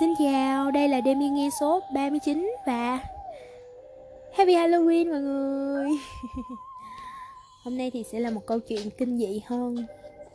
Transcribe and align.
Xin 0.00 0.14
chào, 0.18 0.70
đây 0.70 0.88
là 0.88 1.00
Demi 1.04 1.28
nghe 1.28 1.48
số 1.60 1.80
39 1.94 2.54
và 2.66 2.98
Happy 4.32 4.54
Halloween 4.54 5.10
mọi 5.10 5.20
người. 5.20 5.90
Hôm 7.64 7.78
nay 7.78 7.90
thì 7.90 8.02
sẽ 8.02 8.20
là 8.20 8.30
một 8.30 8.46
câu 8.46 8.60
chuyện 8.60 8.90
kinh 8.98 9.18
dị 9.18 9.42
hơn. 9.46 9.76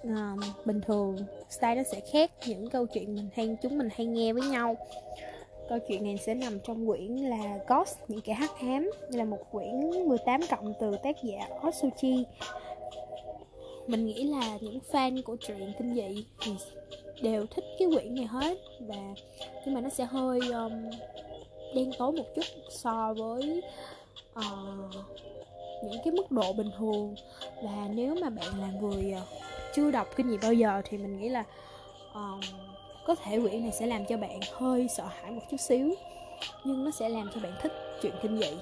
À, 0.04 0.34
Bình 0.66 0.82
thường 0.88 1.18
style 1.50 1.76
nó 1.76 1.84
sẽ 1.92 2.00
khác 2.12 2.32
những 2.48 2.70
câu 2.70 2.86
chuyện 2.86 3.16
mình 3.16 3.30
hay 3.36 3.58
chúng 3.62 3.78
mình 3.78 3.90
hay 3.96 4.06
nghe 4.06 4.34
với 4.34 4.44
nhau. 4.44 4.78
Câu 5.70 5.80
chuyện 5.88 6.04
này 6.04 6.18
sẽ 6.18 6.34
nằm 6.34 6.60
trong 6.60 6.88
quyển 6.88 7.16
là 7.16 7.60
Ghost, 7.68 7.98
những 8.08 8.22
kẻ 8.22 8.34
hắc 8.34 8.60
ám. 8.60 8.92
Là 9.10 9.26
một 9.26 9.52
quyển 9.52 9.90
18 10.08 10.42
cộng 10.50 10.74
từ 10.80 10.98
tác 11.04 11.16
giả 11.24 11.48
Osuchi 11.68 12.26
Mình 13.88 14.06
nghĩ 14.06 14.24
là 14.24 14.58
những 14.62 14.80
fan 14.92 15.22
của 15.22 15.36
truyện 15.36 15.74
kinh 15.80 15.96
dị 15.96 16.26
thì 16.42 16.52
đều 17.22 17.46
thích 17.46 17.66
cái 17.80 17.88
quyển 17.94 18.16
này 18.16 18.26
hết. 18.26 18.58
Và 18.80 19.14
nhưng 19.68 19.74
mà 19.74 19.82
nó 19.82 19.90
sẽ 19.90 20.06
hơi 20.06 20.40
um, 20.40 20.90
đen 21.76 21.92
tối 21.98 22.12
một 22.12 22.24
chút 22.36 22.46
so 22.70 23.14
với 23.18 23.62
uh, 24.40 24.96
những 25.84 26.02
cái 26.06 26.14
mức 26.14 26.32
độ 26.32 26.54
bình 26.54 26.72
thường. 26.78 27.16
Và 27.64 27.88
nếu 27.94 28.16
mà 28.22 28.30
bạn 28.30 28.62
là 28.62 28.68
người 28.82 29.14
uh, 29.18 29.28
chưa 29.76 29.92
đọc 29.92 30.08
kinh 30.16 30.30
nghiệm 30.30 30.40
bao 30.42 30.54
giờ 30.54 30.82
thì 30.86 30.98
mình 30.98 31.20
nghĩ 31.20 31.30
là 31.30 31.44
uh, 32.12 32.44
có 33.06 33.16
thể 33.16 33.40
quyển 33.42 33.62
này 33.62 33.72
sẽ 33.72 33.88
làm 33.88 34.06
cho 34.06 34.18
bạn 34.18 34.40
hơi 34.54 34.88
sợ 34.88 35.06
hãi 35.06 35.32
một 35.32 35.42
chút 35.52 35.58
xíu 35.58 35.96
nhưng 36.64 36.86
nó 36.86 36.92
sẽ 36.92 37.10
làm 37.10 37.30
cho 37.36 37.42
bạn 37.42 37.54
thích 37.62 37.72
chuyện 38.02 38.14
kinh 38.22 38.38
dị. 38.40 38.58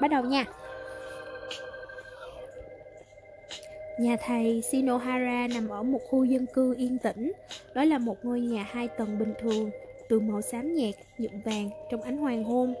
Bắt 0.00 0.08
đầu 0.10 0.24
nha. 0.24 0.44
Nhà 3.98 4.16
thầy 4.26 4.62
Shinohara 4.62 5.46
nằm 5.54 5.68
ở 5.68 5.82
một 5.82 5.98
khu 6.10 6.24
dân 6.24 6.46
cư 6.46 6.74
yên 6.78 6.98
tĩnh. 6.98 7.32
Đó 7.74 7.84
là 7.84 7.98
một 7.98 8.16
ngôi 8.22 8.40
nhà 8.40 8.66
hai 8.70 8.88
tầng 8.88 9.18
bình 9.18 9.34
thường, 9.40 9.70
từ 10.08 10.20
màu 10.20 10.42
xám 10.42 10.74
nhạt, 10.74 10.94
nhuộm 11.18 11.40
vàng 11.44 11.70
trong 11.90 12.02
ánh 12.02 12.16
hoàng 12.16 12.44
hôn. 12.44 12.74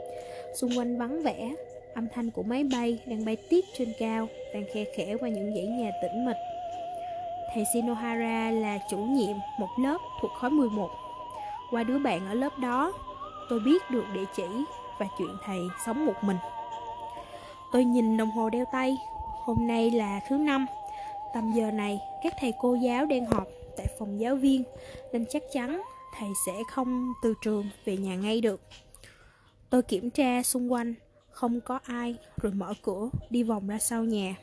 Xung 0.54 0.78
quanh 0.78 0.98
vắng 0.98 1.22
vẻ, 1.22 1.54
âm 1.94 2.08
thanh 2.14 2.30
của 2.30 2.42
máy 2.42 2.64
bay 2.72 2.98
đang 3.06 3.24
bay 3.24 3.36
tiếp 3.48 3.60
trên 3.78 3.92
cao, 3.98 4.28
đang 4.54 4.64
khe 4.74 4.84
khẽ 4.96 5.16
qua 5.20 5.28
những 5.28 5.54
dãy 5.54 5.66
nhà 5.66 5.90
tĩnh 6.02 6.26
mịch. 6.26 6.36
Thầy 7.54 7.64
Shinohara 7.72 8.50
là 8.50 8.78
chủ 8.90 8.98
nhiệm 8.98 9.36
một 9.58 9.70
lớp 9.82 9.98
thuộc 10.20 10.30
khối 10.40 10.50
11. 10.50 10.90
Qua 11.70 11.82
đứa 11.82 11.98
bạn 11.98 12.26
ở 12.28 12.34
lớp 12.34 12.58
đó, 12.58 12.92
tôi 13.50 13.60
biết 13.60 13.82
được 13.90 14.04
địa 14.14 14.24
chỉ 14.36 14.48
và 14.98 15.06
chuyện 15.18 15.36
thầy 15.44 15.60
sống 15.86 16.06
một 16.06 16.14
mình. 16.22 16.36
Tôi 17.72 17.84
nhìn 17.84 18.16
đồng 18.16 18.30
hồ 18.30 18.50
đeo 18.50 18.64
tay, 18.72 18.96
hôm 19.44 19.66
nay 19.66 19.90
là 19.90 20.20
thứ 20.28 20.36
năm 20.36 20.66
Tầm 21.36 21.52
giờ 21.52 21.70
này, 21.70 22.00
các 22.22 22.32
thầy 22.40 22.52
cô 22.58 22.74
giáo 22.74 23.06
đang 23.06 23.26
họp 23.26 23.48
tại 23.76 23.86
phòng 23.98 24.20
giáo 24.20 24.36
viên, 24.36 24.62
nên 25.12 25.26
chắc 25.26 25.42
chắn 25.52 25.82
thầy 26.18 26.28
sẽ 26.46 26.52
không 26.70 27.12
từ 27.22 27.34
trường 27.42 27.68
về 27.84 27.96
nhà 27.96 28.16
ngay 28.16 28.40
được. 28.40 28.60
Tôi 29.70 29.82
kiểm 29.82 30.10
tra 30.10 30.42
xung 30.42 30.72
quanh, 30.72 30.94
không 31.30 31.60
có 31.60 31.78
ai, 31.84 32.16
rồi 32.36 32.52
mở 32.52 32.74
cửa, 32.82 33.10
đi 33.30 33.42
vòng 33.42 33.66
ra 33.66 33.78
sau 33.78 34.04
nhà. 34.04 34.36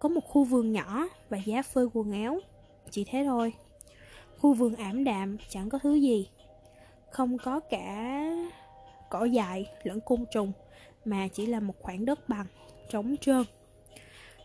Có 0.00 0.08
một 0.08 0.20
khu 0.20 0.44
vườn 0.44 0.72
nhỏ 0.72 1.08
và 1.28 1.38
giá 1.44 1.62
phơi 1.62 1.86
quần 1.92 2.12
áo, 2.12 2.38
chỉ 2.90 3.04
thế 3.04 3.24
thôi. 3.24 3.52
Khu 4.38 4.54
vườn 4.54 4.74
ảm 4.74 5.04
đạm, 5.04 5.36
chẳng 5.48 5.68
có 5.68 5.78
thứ 5.78 5.94
gì. 5.94 6.28
Không 7.10 7.38
có 7.38 7.60
cả 7.60 8.20
cỏ 9.10 9.24
dại 9.24 9.66
lẫn 9.82 10.00
côn 10.00 10.24
trùng, 10.32 10.52
mà 11.04 11.28
chỉ 11.28 11.46
là 11.46 11.60
một 11.60 11.74
khoảng 11.80 12.04
đất 12.04 12.28
bằng, 12.28 12.46
trống 12.90 13.16
trơn. 13.20 13.44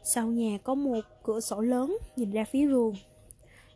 Sau 0.04 0.28
nhà 0.28 0.58
có 0.64 0.76
một 0.76 1.00
cửa 1.24 1.40
sổ 1.40 1.62
lớn 1.62 1.98
nhìn 2.16 2.32
ra 2.32 2.44
phía 2.44 2.68
vườn. 2.68 2.96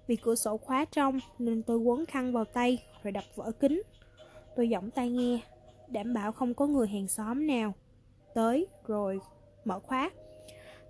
Vì 0.07 0.15
cửa 0.15 0.35
sổ 0.35 0.57
khóa 0.57 0.85
trong 0.91 1.19
nên 1.39 1.63
tôi 1.63 1.77
quấn 1.77 2.05
khăn 2.05 2.33
vào 2.33 2.45
tay 2.45 2.83
rồi 3.03 3.11
đập 3.11 3.23
vỡ 3.35 3.51
kính. 3.59 3.81
Tôi 4.55 4.69
giọng 4.69 4.91
tai 4.91 5.09
nghe, 5.09 5.39
đảm 5.87 6.13
bảo 6.13 6.31
không 6.31 6.53
có 6.53 6.67
người 6.67 6.87
hàng 6.87 7.07
xóm 7.07 7.47
nào. 7.47 7.73
Tới 8.33 8.67
rồi 8.87 9.19
mở 9.65 9.79
khóa, 9.79 10.11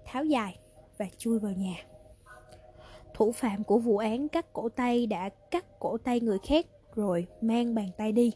tháo 0.06 0.26
dài 0.26 0.60
và 0.98 1.06
chui 1.18 1.40
vào 1.40 1.52
nhà. 1.52 1.76
Thủ 3.14 3.32
phạm 3.32 3.64
của 3.64 3.78
vụ 3.78 3.98
án 3.98 4.28
cắt 4.28 4.54
cổ 4.54 4.70
tay 4.70 5.08
đã 5.08 5.30
cắt 5.30 5.80
cổ 5.80 5.98
tay 5.98 6.20
người 6.20 6.38
khác 6.48 6.66
rồi 6.96 7.28
mang 7.42 7.76
bàn 7.76 7.90
tay 7.98 8.12
đi. 8.12 8.32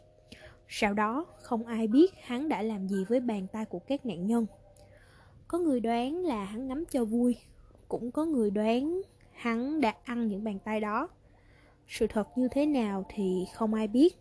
Sau 0.68 0.94
đó 0.94 1.26
không 1.42 1.66
ai 1.66 1.88
biết 1.88 2.14
hắn 2.22 2.50
đã 2.50 2.62
làm 2.62 2.88
gì 2.88 3.06
với 3.10 3.20
bàn 3.20 3.48
tay 3.52 3.66
của 3.66 3.80
các 3.80 4.06
nạn 4.06 4.28
nhân. 4.28 4.46
Có 5.48 5.58
người 5.58 5.80
đoán 5.80 6.26
là 6.26 6.44
hắn 6.44 6.68
ngắm 6.68 6.86
cho 6.92 7.06
vui. 7.06 7.36
Cũng 7.88 8.12
có 8.12 8.26
người 8.26 8.52
đoán 8.52 9.02
hắn 9.32 9.82
đã 9.82 9.94
ăn 10.04 10.28
những 10.28 10.44
bàn 10.44 10.60
tay 10.60 10.80
đó. 10.80 11.08
Sự 11.88 12.08
thật 12.08 12.28
như 12.38 12.48
thế 12.52 12.66
nào 12.66 13.06
thì 13.10 13.46
không 13.54 13.74
ai 13.74 13.88
biết. 13.88 14.16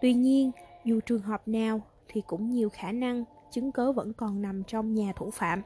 Tuy 0.00 0.14
nhiên, 0.14 0.50
dù 0.84 1.00
trường 1.00 1.22
hợp 1.22 1.48
nào 1.48 1.80
thì 2.08 2.22
cũng 2.26 2.50
nhiều 2.50 2.68
khả 2.68 2.92
năng 2.92 3.24
chứng 3.50 3.72
cớ 3.72 3.92
vẫn 3.92 4.12
còn 4.12 4.42
nằm 4.42 4.62
trong 4.64 4.94
nhà 4.94 5.12
thủ 5.16 5.30
phạm. 5.30 5.62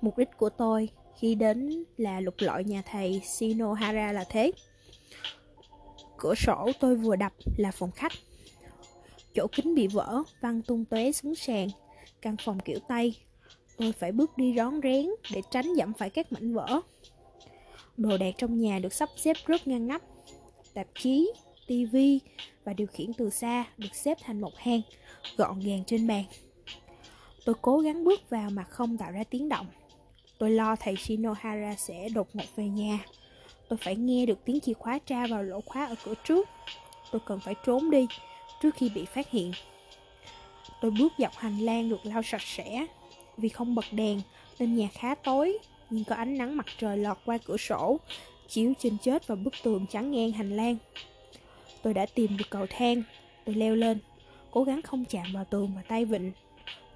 Mục 0.00 0.18
đích 0.18 0.28
của 0.36 0.50
tôi 0.50 0.88
khi 1.18 1.34
đến 1.34 1.84
là 1.96 2.20
lục 2.20 2.34
lọi 2.38 2.64
nhà 2.64 2.82
thầy 2.86 3.20
Shinohara 3.24 4.12
là 4.12 4.24
thế. 4.28 4.52
Cửa 6.16 6.34
sổ 6.34 6.70
tôi 6.80 6.96
vừa 6.96 7.16
đập 7.16 7.32
là 7.56 7.70
phòng 7.70 7.90
khách. 7.90 8.12
Chỗ 9.34 9.46
kính 9.52 9.74
bị 9.74 9.86
vỡ, 9.86 10.22
văng 10.40 10.62
tung 10.62 10.84
tóe 10.84 11.12
xuống 11.12 11.34
sàn. 11.34 11.68
Căn 12.22 12.36
phòng 12.44 12.60
kiểu 12.60 12.78
Tây. 12.88 13.14
Tôi 13.76 13.92
phải 13.92 14.12
bước 14.12 14.38
đi 14.38 14.54
rón 14.56 14.80
rén 14.82 15.06
để 15.32 15.42
tránh 15.50 15.74
dẫm 15.74 15.92
phải 15.92 16.10
các 16.10 16.32
mảnh 16.32 16.54
vỡ. 16.54 16.80
Đồ 17.96 18.18
đạc 18.18 18.34
trong 18.38 18.58
nhà 18.58 18.78
được 18.78 18.92
sắp 18.92 19.08
xếp 19.16 19.36
rất 19.46 19.66
ngăn 19.66 19.86
nắp. 19.86 20.02
Tạp 20.74 20.86
chí, 20.94 21.32
tivi 21.66 22.20
và 22.64 22.72
điều 22.72 22.86
khiển 22.86 23.12
từ 23.12 23.30
xa 23.30 23.64
được 23.78 23.94
xếp 23.94 24.18
thành 24.20 24.40
một 24.40 24.56
hang 24.56 24.80
gọn 25.36 25.60
gàng 25.60 25.84
trên 25.86 26.06
bàn. 26.06 26.24
Tôi 27.44 27.54
cố 27.62 27.78
gắng 27.78 28.04
bước 28.04 28.30
vào 28.30 28.50
mà 28.50 28.64
không 28.64 28.98
tạo 28.98 29.12
ra 29.12 29.24
tiếng 29.30 29.48
động. 29.48 29.66
Tôi 30.38 30.50
lo 30.50 30.76
thầy 30.76 30.96
Shinohara 30.96 31.74
sẽ 31.78 32.08
đột 32.08 32.28
ngột 32.32 32.56
về 32.56 32.68
nhà. 32.68 32.98
Tôi 33.68 33.78
phải 33.82 33.96
nghe 33.96 34.26
được 34.26 34.38
tiếng 34.44 34.60
chìa 34.60 34.72
khóa 34.72 34.98
tra 34.98 35.26
vào 35.26 35.42
lỗ 35.42 35.60
khóa 35.60 35.86
ở 35.86 35.94
cửa 36.04 36.14
trước. 36.24 36.48
Tôi 37.12 37.20
cần 37.26 37.40
phải 37.40 37.54
trốn 37.66 37.90
đi 37.90 38.06
trước 38.62 38.74
khi 38.74 38.90
bị 38.94 39.04
phát 39.04 39.30
hiện. 39.30 39.52
Tôi 40.82 40.90
bước 40.90 41.12
dọc 41.18 41.36
hành 41.36 41.58
lang 41.58 41.88
được 41.88 42.00
lau 42.04 42.22
sạch 42.22 42.42
sẽ. 42.42 42.86
Vì 43.36 43.48
không 43.48 43.74
bật 43.74 43.84
đèn, 43.92 44.20
nên 44.58 44.76
nhà 44.76 44.88
khá 44.92 45.14
tối, 45.14 45.58
Nhưng 45.90 46.04
có 46.04 46.14
ánh 46.14 46.38
nắng 46.38 46.56
mặt 46.56 46.66
trời 46.78 46.96
lọt 46.96 47.18
qua 47.24 47.38
cửa 47.38 47.56
sổ, 47.56 48.00
Chiếu 48.48 48.72
trên 48.78 48.96
chết 49.02 49.26
và 49.26 49.34
bức 49.34 49.54
tường 49.62 49.86
chắn 49.86 50.10
ngang 50.10 50.32
hành 50.32 50.56
lang. 50.56 50.76
Tôi 51.82 51.94
đã 51.94 52.06
tìm 52.06 52.36
được 52.36 52.50
cầu 52.50 52.66
thang, 52.70 53.02
Tôi 53.44 53.54
leo 53.54 53.74
lên, 53.74 53.98
Cố 54.50 54.64
gắng 54.64 54.82
không 54.82 55.04
chạm 55.04 55.26
vào 55.34 55.44
tường 55.44 55.72
và 55.76 55.82
tay 55.88 56.04
vịn. 56.04 56.32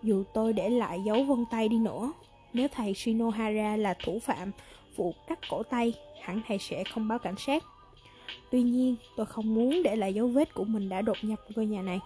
Dù 0.03 0.25
tôi 0.35 0.53
để 0.53 0.71
lại 0.71 1.01
dấu 1.07 1.25
vân 1.25 1.45
tay 1.51 1.69
đi 1.69 1.79
nữa, 1.79 2.13
Nếu 2.53 2.69
thầy 2.69 2.95
Shinohara 2.95 3.77
là 3.77 3.95
thủ 4.05 4.19
phạm 4.19 4.53
vụ 4.97 5.15
cắt 5.27 5.39
cổ 5.51 5.63
tay, 5.63 5.95
Hẳn 6.23 6.41
thầy 6.49 6.59
sẽ 6.59 6.85
không 6.85 7.09
báo 7.09 7.19
cảnh 7.19 7.37
sát. 7.39 7.65
Tuy 8.51 8.63
nhiên, 8.63 8.97
tôi 9.17 9.27
không 9.27 9.55
muốn 9.55 9.83
để 9.83 9.97
lại 9.97 10.15
dấu 10.15 10.29
vết 10.29 10.55
của 10.55 10.65
mình 10.65 10.89
đã 10.89 11.03
đột 11.03 11.17
nhập 11.23 11.41
ngôi 11.57 11.67
nhà 11.67 11.83
này 11.83 12.01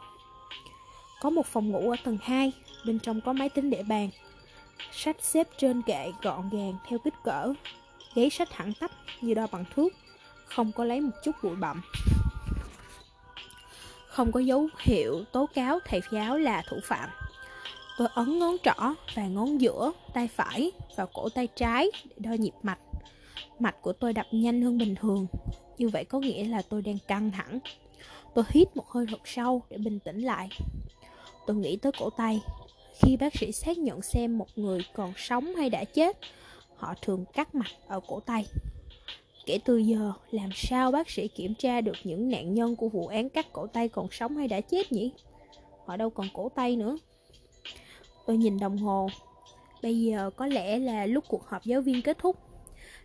có 1.20 1.31
một 1.31 1.47
phòng 1.47 1.70
ngủ 1.70 1.91
ở 1.91 1.97
tầng 2.04 2.19
2, 2.22 2.53
bên 2.86 2.98
trong 2.98 3.20
có 3.20 3.32
máy 3.32 3.48
tính 3.48 3.70
để 3.70 3.82
bàn. 3.82 4.10
Sách 4.92 5.16
xếp 5.20 5.48
trên 5.58 5.82
kệ 5.82 6.12
gọn 6.22 6.48
gàng 6.53 6.75
theo 6.88 6.98
kích 6.98 7.14
cỡ. 7.25 7.53
Ghế 8.14 8.28
sách 8.31 8.48
thẳng 8.50 8.72
tắp 8.81 8.91
như 9.20 9.34
đo 9.34 9.47
bằng 9.53 9.64
thước, 9.75 9.88
không 10.44 10.72
có 10.72 10.84
lấy 10.84 11.00
một 11.00 11.12
chút 11.25 11.32
bụi 11.42 11.56
bặm. 11.56 11.82
Không 14.06 14.32
có 14.32 14.41
dấu 14.41 14.69
hiệu 14.78 15.25
tố 15.32 15.47
cáo 15.54 15.78
thầy 15.84 16.00
giáo 16.12 16.38
là 16.38 16.62
thủ 16.69 16.76
phạm. 16.84 17.10
Tôi 17.98 18.08
ấn 18.14 18.38
ngón 18.38 18.56
trỏ 18.62 18.94
và 19.14 19.26
ngón 19.26 19.60
giữa 19.60 19.93
tay 20.14 20.28
phải 20.28 20.72
vào 20.96 21.06
cổ 21.12 21.28
tay 21.28 21.46
trái 21.46 21.90
để 22.05 22.17
đo 22.19 22.32
nhịp 22.32 22.55
mạch. 22.62 22.78
Mạch 23.58 23.82
của 23.82 23.93
tôi 23.93 24.12
đập 24.12 24.26
nhanh 24.31 24.62
hơn 24.62 24.78
bình 24.78 24.94
thường, 24.94 25.26
như 25.78 25.88
vậy 25.88 26.05
có 26.05 26.19
nghĩa 26.19 26.44
là 26.44 26.62
tôi 26.69 26.82
đang 26.82 26.99
căng 27.08 27.31
thẳng. 27.31 27.58
Tôi 28.34 28.44
hít 28.49 28.76
một 28.76 28.90
hơi 28.90 29.06
thật 29.11 29.20
sâu 29.25 29.62
để 29.70 29.78
bình 29.78 29.99
tĩnh 30.00 30.20
lại 30.20 30.49
tôi 31.46 31.56
nghĩ 31.56 31.76
tới 31.76 31.92
cổ 31.98 32.10
tay. 32.10 32.40
Khi 33.02 33.16
bác 33.16 33.34
sĩ 33.34 33.52
xác 33.52 33.78
nhận 33.78 34.02
xem 34.02 34.38
một 34.38 34.48
người 34.56 34.81
còn 34.94 35.12
sống 35.16 35.54
hay 35.54 35.70
đã 35.70 35.84
chết, 35.84 36.19
họ 36.76 36.94
thường 37.02 37.25
cắt 37.32 37.54
mạch 37.54 37.72
ở 37.87 38.00
cổ 38.08 38.20
tay. 38.20 38.46
Kể 39.46 39.58
từ 39.64 39.78
giờ, 39.78 40.12
làm 40.31 40.50
sao 40.54 40.92
bác 40.92 41.10
sĩ 41.10 41.28
kiểm 41.28 41.54
tra 41.54 41.81
được 41.81 41.96
những 42.04 42.31
nạn 42.31 42.54
nhân 42.54 42.76
của 42.76 42.88
vụ 42.88 43.06
án 43.06 43.28
cắt 43.28 43.52
cổ 43.52 43.66
tay 43.66 43.88
còn 43.88 44.08
sống 44.10 44.37
hay 44.37 44.48
đã 44.48 44.60
chết 44.60 44.92
nhỉ? 44.92 45.12
Họ 45.87 45.96
đâu 45.96 46.10
còn 46.10 46.26
cổ 46.34 46.48
tay 46.48 46.76
nữa. 46.76 46.98
Tôi 48.26 48.36
nhìn 48.36 48.58
đồng 48.58 48.78
hồ. 48.78 49.08
Bây 49.82 50.00
giờ 50.00 50.31
có 50.36 50.46
lẽ 50.46 50.78
là 50.78 51.06
lúc 51.06 51.25
cuộc 51.28 51.46
họp 51.46 51.64
giáo 51.64 51.81
viên 51.81 52.02
kết 52.02 52.19
thúc. 52.19 52.36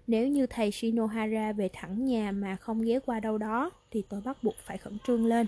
Nếu 0.08 0.28
như 0.28 0.48
thầy 0.48 0.72
shinohara 0.72 1.52
về 1.52 1.70
thẳng 1.74 2.06
nhà 2.06 2.32
mà 2.32 2.56
không 2.56 2.82
ghé 2.82 3.00
qua 3.00 3.20
đâu 3.20 3.38
đó, 3.38 3.72
thì 3.92 4.04
tôi 4.10 4.22
bắt 4.22 4.44
buộc 4.44 4.56
phải 4.66 4.78
khẩn 4.78 4.98
trương 5.08 5.26
lên. 5.26 5.48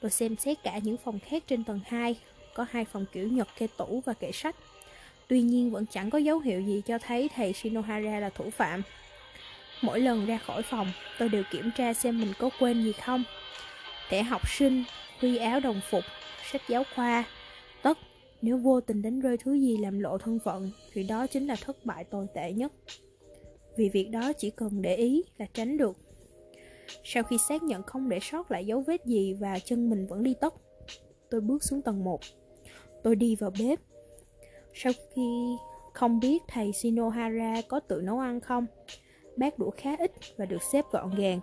Tôi 0.00 0.10
xem 0.10 0.36
xét 0.36 0.62
cả 0.62 0.78
những 0.78 0.96
phòng 0.96 1.18
khác 1.18 1.42
trên 1.46 1.64
tầng 1.64 1.80
2 1.86 2.16
Có 2.54 2.66
hai 2.70 2.84
phòng 2.84 3.04
kiểu 3.12 3.28
Nhật 3.28 3.48
kê 3.58 3.66
tủ 3.76 4.02
và 4.06 4.12
kệ 4.12 4.32
sách 4.32 4.56
Tuy 5.30 5.42
nhiên 5.42 5.70
vẫn 5.70 5.86
chẳng 5.90 6.10
có 6.10 6.18
dấu 6.18 6.38
hiệu 6.38 6.60
gì 6.60 6.82
cho 6.86 6.98
thấy 6.98 7.28
thầy 7.34 7.52
Shinohara 7.52 8.20
là 8.20 8.30
thủ 8.30 8.50
phạm. 8.50 8.82
Mỗi 9.82 10.00
lần 10.00 10.26
ra 10.26 10.38
khỏi 10.38 10.62
phòng, 10.62 10.92
tôi 11.18 11.28
đều 11.28 11.42
kiểm 11.50 11.70
tra 11.76 11.94
xem 11.94 12.20
mình 12.20 12.32
có 12.38 12.50
quên 12.60 12.82
gì 12.82 12.92
không. 12.92 13.24
Thẻ 14.08 14.22
học 14.22 14.42
sinh, 14.48 14.84
huy 15.20 15.36
áo 15.36 15.60
đồng 15.60 15.80
phục, 15.90 16.04
sách 16.52 16.62
giáo 16.68 16.84
khoa, 16.94 17.24
tất. 17.82 17.98
Nếu 18.42 18.56
vô 18.56 18.80
tình 18.80 19.02
đánh 19.02 19.20
rơi 19.20 19.36
thứ 19.36 19.54
gì 19.54 19.76
làm 19.76 20.00
lộ 20.00 20.18
thân 20.18 20.38
phận, 20.44 20.70
thì 20.92 21.02
đó 21.02 21.26
chính 21.26 21.46
là 21.46 21.56
thất 21.56 21.86
bại 21.86 22.04
tồi 22.04 22.26
tệ 22.34 22.52
nhất. 22.52 22.72
Vì 23.76 23.88
việc 23.88 24.10
đó 24.10 24.32
chỉ 24.32 24.50
cần 24.50 24.82
để 24.82 24.96
ý 24.96 25.22
là 25.38 25.46
tránh 25.54 25.76
được. 25.76 25.96
Sau 27.04 27.22
khi 27.22 27.38
xác 27.38 27.62
nhận 27.62 27.82
không 27.82 28.08
để 28.08 28.20
sót 28.20 28.50
lại 28.50 28.66
dấu 28.66 28.80
vết 28.80 29.04
gì 29.04 29.34
và 29.40 29.58
chân 29.58 29.90
mình 29.90 30.06
vẫn 30.06 30.22
đi 30.22 30.34
tốc, 30.34 30.60
tôi 31.30 31.40
bước 31.40 31.64
xuống 31.64 31.82
tầng 31.82 32.04
1. 32.04 32.20
Tôi 33.02 33.16
đi 33.16 33.36
vào 33.36 33.50
bếp. 33.58 33.78
Sau 34.74 34.92
khi 35.14 35.56
không 35.94 36.20
biết 36.20 36.42
thầy 36.48 36.72
Shinohara 36.72 37.62
có 37.68 37.80
tự 37.80 38.00
nấu 38.00 38.18
ăn 38.18 38.40
không, 38.40 38.66
bát 39.36 39.58
đũa 39.58 39.70
khá 39.70 39.96
ít 39.98 40.12
và 40.36 40.44
được 40.44 40.62
xếp 40.72 40.84
gọn 40.92 41.10
gàng. 41.14 41.40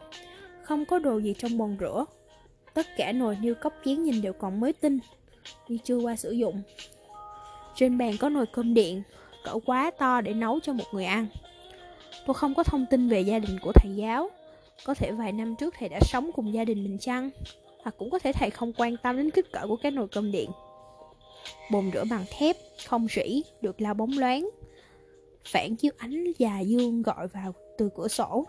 Không 0.64 0.86
có 0.86 1.00
đồ 1.00 1.18
gì 1.18 1.34
trong 1.38 1.58
bồn 1.58 1.78
rửa. 1.80 2.06
Tất 2.74 2.86
cả 2.98 3.12
nồi 3.12 3.38
niêu 3.42 3.56
cốc 3.56 3.74
chén 3.86 4.04
nhìn 4.04 4.22
đều 4.22 4.34
còn 4.34 4.60
mới 4.60 4.74
tinh, 4.74 5.00
nhưng 5.68 5.80
chưa 5.80 5.98
qua 5.98 6.16
sử 6.16 6.32
dụng. 6.32 6.62
Trên 7.76 7.98
bàn 7.98 8.14
có 8.20 8.30
nồi 8.30 8.46
cơm 8.54 8.74
điện, 8.74 9.04
cỡ 9.44 9.54
quá 9.66 9.92
to 9.98 10.22
để 10.22 10.34
nấu 10.34 10.60
cho 10.60 10.74
một 10.74 10.84
người 10.92 11.06
ăn. 11.06 11.28
Tôi 12.26 12.34
không 12.34 12.56
có 12.56 12.64
thông 12.64 12.86
tin 12.90 13.10
về 13.10 13.22
gia 13.22 13.40
đình 13.40 13.60
của 13.62 13.72
thầy 13.76 13.96
giáo. 13.96 14.30
Có 14.86 14.94
thể 14.94 15.12
vài 15.12 15.32
năm 15.32 15.56
trước 15.56 15.74
thầy 15.78 15.90
đã 15.90 16.00
sống 16.02 16.32
cùng 16.36 16.54
gia 16.54 16.66
đình 16.66 16.84
mình 16.84 16.98
chăng? 16.98 17.30
Hoặc 17.84 17.96
cũng 17.98 18.10
có 18.10 18.20
thể 18.20 18.34
thầy 18.34 18.50
không 18.50 18.74
quan 18.78 18.96
tâm 19.04 19.18
đến 19.18 19.32
kích 19.32 19.52
cỡ 19.52 19.68
của 19.68 19.76
cái 19.76 19.92
nồi 19.92 20.08
cơm 20.08 20.32
điện. 20.32 20.50
Bồn 21.72 21.92
rửa 21.94 22.04
bằng 22.10 22.26
thép, 22.30 22.58
không 22.88 23.08
rỉ, 23.16 23.44
được 23.62 23.82
lau 23.82 23.94
bóng 23.94 24.18
loáng. 24.18 24.50
Phản 25.46 25.76
chiếu 25.76 25.92
ánh 25.98 26.32
già 26.38 26.60
dương 26.60 27.02
gọi 27.02 27.28
vào 27.28 27.54
từ 27.78 27.90
cửa 27.96 28.08
sổ. 28.08 28.46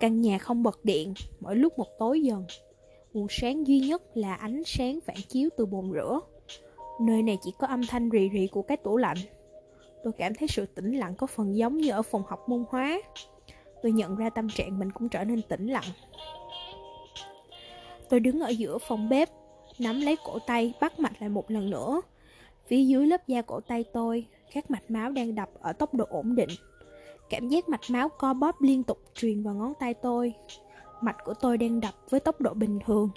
Căn 0.00 0.20
nhà 0.20 0.38
không 0.38 0.62
bật 0.62 0.84
điện, 0.84 1.14
mỗi 1.40 1.56
lúc 1.56 1.78
một 1.78 1.88
tối 1.98 2.22
dần. 2.22 2.44
Nguồn 3.12 3.26
sáng 3.30 3.66
duy 3.66 3.80
nhất 3.80 4.02
là 4.14 4.34
ánh 4.34 4.62
sáng 4.66 4.98
phản 5.06 5.16
chiếu 5.28 5.48
từ 5.56 5.66
bồn 5.66 5.92
rửa. 5.92 6.20
Nơi 7.00 7.22
này 7.22 7.38
chỉ 7.42 7.52
có 7.58 7.66
âm 7.66 7.86
thanh 7.86 8.10
rì 8.10 8.28
rì 8.28 8.46
của 8.46 8.62
cái 8.62 8.76
tủ 8.76 8.96
lạnh. 8.96 9.18
Tôi 10.04 10.12
cảm 10.18 10.34
thấy 10.34 10.48
sự 10.48 10.66
tĩnh 10.66 10.92
lặng 10.96 11.14
có 11.18 11.26
phần 11.26 11.56
giống 11.56 11.76
như 11.78 11.90
ở 11.90 12.02
phòng 12.02 12.22
học 12.26 12.48
môn 12.48 12.64
hóa. 12.68 13.00
Tôi 13.84 13.92
nhận 13.92 14.16
ra 14.16 14.30
tâm 14.30 14.48
trạng 14.48 14.78
mình 14.78 14.92
cũng 14.92 15.08
trở 15.08 15.24
nên 15.24 15.42
tĩnh 15.42 15.66
lặng. 15.66 15.84
Tôi 18.10 18.20
đứng 18.20 18.40
ở 18.40 18.48
giữa 18.48 18.78
phòng 18.78 19.08
bếp, 19.08 19.28
nắm 19.78 20.00
lấy 20.00 20.16
cổ 20.24 20.38
tay, 20.38 20.72
bắt 20.80 20.98
mạch 20.98 21.12
lại 21.20 21.28
một 21.28 21.50
lần 21.50 21.70
nữa. 21.70 22.00
Phía 22.66 22.84
dưới 22.84 23.06
lớp 23.06 23.28
da 23.28 23.42
cổ 23.42 23.60
tay 23.60 23.84
tôi, 23.92 24.26
các 24.52 24.70
mạch 24.70 24.90
máu 24.90 25.10
đang 25.10 25.34
đập 25.34 25.48
ở 25.60 25.72
tốc 25.72 25.94
độ 25.94 26.04
ổn 26.08 26.34
định. 26.34 26.48
Cảm 27.30 27.48
giác 27.48 27.68
mạch 27.68 27.80
máu 27.90 28.08
co 28.08 28.34
bóp 28.34 28.62
liên 28.62 28.82
tục 28.82 28.98
truyền 29.14 29.42
vào 29.42 29.54
ngón 29.54 29.72
tay 29.80 29.94
tôi. 29.94 30.34
Mạch 31.00 31.16
của 31.24 31.34
tôi 31.34 31.58
đang 31.58 31.80
đập 31.80 31.94
với 32.10 32.20
tốc 32.20 32.40
độ 32.40 32.54
bình 32.54 32.78
thường. 32.86 33.10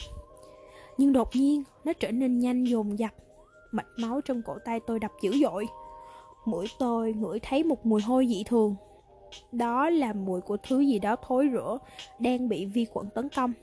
Nhưng 0.98 1.14
đột 1.14 1.36
nhiên, 1.36 1.64
nó 1.84 1.94
trở 1.94 2.12
nên 2.12 2.40
nhanh 2.40 2.64
dồn 2.64 3.00
dập. 3.00 3.12
Mạch 3.72 3.88
máu 3.98 4.22
trong 4.22 4.42
cổ 4.42 4.58
tay 4.66 4.80
tôi 4.80 5.00
đập 5.00 5.12
dữ 5.22 5.38
dội. 5.44 5.68
Mũi 6.46 6.68
tôi 6.80 7.14
ngửi 7.14 7.40
thấy 7.40 7.64
một 7.64 7.86
mùi 7.86 8.02
hôi 8.02 8.28
dị 8.28 8.44
thường. 8.44 8.76
Đó 9.52 9.90
là 9.90 10.14
mùi 10.14 10.42
của 10.42 10.58
thứ 10.58 10.80
gì 10.80 11.00
đó 11.00 11.16
thối 11.22 11.48
rữa, 11.48 11.78
đang 12.20 12.50
bị 12.50 12.66
vi 12.66 12.86
khuẩn 12.86 13.10
tấn 13.10 13.30
công. 13.30 13.54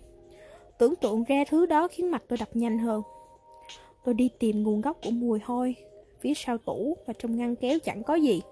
Tưởng 0.78 0.96
tượng 0.96 1.24
ra 1.24 1.44
thứ 1.48 1.66
đó 1.66 1.88
khiến 1.88 2.10
mạch 2.10 2.22
tôi 2.28 2.38
đập 2.38 2.48
nhanh 2.54 2.78
hơn. 2.78 3.02
Tôi 4.04 4.14
đi 4.14 4.30
tìm 4.38 4.62
nguồn 4.62 4.80
gốc 4.80 4.96
của 5.04 5.10
mùi 5.10 5.40
hôi, 5.44 5.74
phía 6.20 6.34
sau 6.34 6.58
tủ 6.58 6.96
và 7.06 7.14
trong 7.18 7.36
ngăn 7.36 7.56
kéo 7.56 7.78
chẳng 7.84 8.02
có 8.02 8.14
gì. 8.14 8.42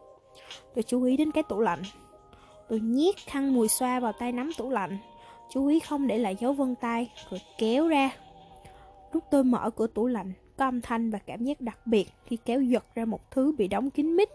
Tôi 0.75 0.83
chú 0.83 1.03
ý 1.03 1.17
đến 1.17 1.31
cái 1.31 1.43
tủ 1.43 1.61
lạnh. 1.61 1.83
Tôi 2.69 2.81
nhét 2.81 3.17
khăn 3.17 3.55
mùi 3.55 3.69
xoa 3.69 4.01
vào 4.01 4.13
tay 4.13 4.33
nắm 4.33 4.51
tủ 4.59 4.71
lạnh, 4.71 4.99
chú 5.51 5.67
ý 5.67 5.81
không 5.81 6.07
để 6.07 6.19
lại 6.19 6.37
dấu 6.41 6.53
vân 6.53 6.75
tay, 6.75 7.13
rồi 7.31 7.41
kéo 7.59 7.89
ra. 7.89 8.11
Lúc 9.13 9.25
tôi 9.31 9.45
mở 9.45 9.71
cửa 9.71 9.87
tủ 9.87 10.07
lạnh, 10.07 10.33
có 10.57 10.65
âm 10.65 10.81
thanh 10.81 11.11
và 11.11 11.19
cảm 11.19 11.45
giác 11.45 11.61
đặc 11.61 11.87
biệt 11.87 12.09
khi 12.25 12.39
kéo 12.45 12.63
giật 12.63 12.85
ra 12.95 13.05
một 13.05 13.31
thứ 13.31 13.55
bị 13.59 13.69
đóng 13.69 13.91
kín 13.91 14.17
mít. 14.17 14.29